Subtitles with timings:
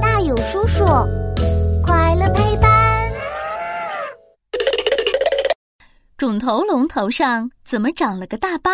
[0.00, 0.84] 大有叔叔，
[1.82, 3.12] 快乐陪伴。
[6.16, 8.70] 肿头龙头上怎么长了个大包？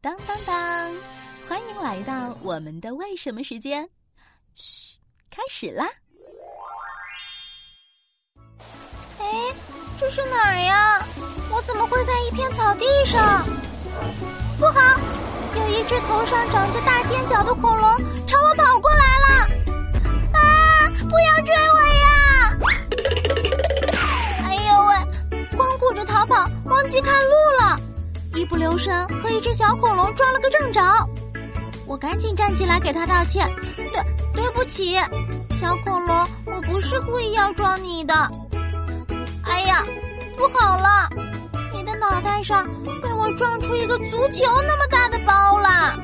[0.00, 0.94] 当当当！
[1.48, 3.88] 欢迎来到我们的为什么时间。
[4.54, 4.96] 嘘，
[5.30, 5.86] 开始啦！
[9.18, 9.26] 哎，
[10.00, 11.04] 这是哪儿呀？
[11.52, 13.44] 我怎么会在一片草地上？
[14.58, 14.99] 不好！
[15.80, 17.82] 一只头上长着大尖角的恐龙
[18.26, 19.28] 朝我跑过来了！
[20.34, 20.38] 啊！
[21.08, 22.06] 不要追我呀！
[24.44, 25.56] 哎呦喂！
[25.56, 27.30] 光顾着逃跑，忘记看路
[27.62, 27.80] 了，
[28.34, 30.82] 一不留神和一只小恐龙撞了个正着。
[31.86, 34.02] 我赶紧站起来给他道歉，对，
[34.34, 34.98] 对不起，
[35.50, 38.14] 小恐龙，我不是故意要撞你的。
[39.44, 39.82] 哎呀，
[40.36, 41.08] 不好了，
[41.72, 42.68] 你的脑袋上
[43.36, 45.96] 撞出一个足球那么大的包啦！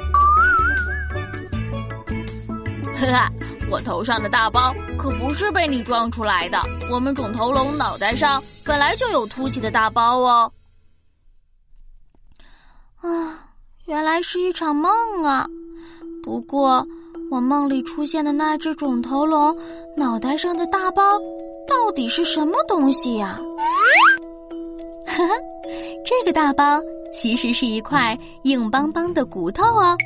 [2.98, 3.32] 呵 呵，
[3.70, 6.58] 我头上的大包可不是被你撞出来的，
[6.91, 10.50] 我们肿头龙脑袋上本来就有凸起的大包哦。
[13.00, 13.46] 啊，
[13.86, 14.90] 原来是一场梦
[15.22, 15.46] 啊！
[16.22, 16.86] 不过，
[17.30, 19.56] 我梦里出现的那只肿头龙
[19.96, 21.18] 脑袋上的大包，
[21.68, 23.38] 到底是什么东西呀？
[25.06, 25.34] 呵呵，
[26.05, 26.80] 这个大包
[27.17, 29.97] 其实是一块硬邦邦的骨头哦。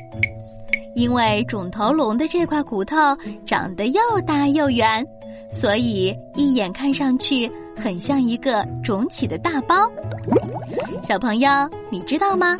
[0.95, 2.95] 因为肿头龙的这块骨头
[3.45, 5.05] 长得又大又圆，
[5.51, 9.75] 所以一眼看上去很像一个肿起的大包。
[11.03, 11.49] 小朋友，
[11.89, 12.57] 你知道吗？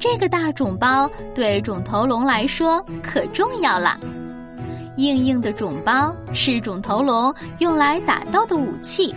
[0.00, 3.96] 这个大肿包对肿头龙来说可重要了。
[4.96, 9.14] 硬硬的肿包是肿头龙用来打斗的武器。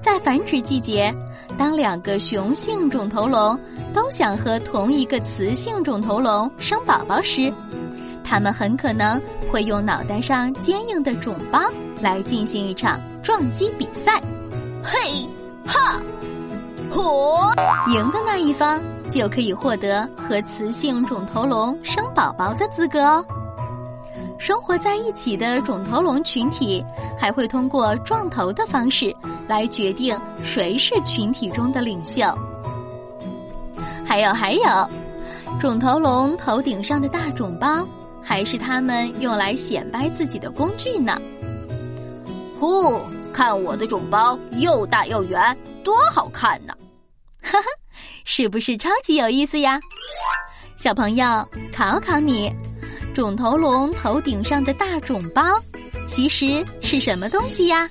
[0.00, 1.14] 在繁殖季节，
[1.56, 3.58] 当两个雄性肿头龙
[3.92, 7.52] 都想和同一个雌性肿头龙生宝宝时，
[8.22, 11.60] 它们很可能会用脑袋上坚硬的肿包
[12.00, 14.20] 来进行一场撞击比赛。
[14.82, 15.26] 嘿，
[15.66, 16.00] 哈！
[16.92, 17.52] 嚯！
[17.92, 23.24] 赢的那一方就可以获得和雌性肿头龙生宝宝的资格哦。
[24.38, 26.84] 生活在一起的肿头龙群体
[27.18, 29.14] 还会通过撞头的方式
[29.46, 32.22] 来决定谁是群体中的领袖。
[34.04, 34.62] 还有还有，
[35.60, 37.86] 肿头龙头顶上的大肿包
[38.22, 41.20] 还是他们用来显摆自己的工具呢。
[42.60, 43.00] 呼，
[43.32, 46.74] 看我的肿包又大又圆，多好看呢！
[47.42, 47.66] 哈哈，
[48.24, 49.80] 是不是超级有意思呀？
[50.76, 51.24] 小朋友，
[51.72, 52.52] 考考你，
[53.14, 55.42] 肿头龙头顶上的大肿包，
[56.06, 57.88] 其实是什么东西呀？